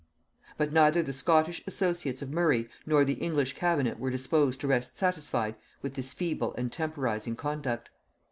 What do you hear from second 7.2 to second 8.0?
conduct.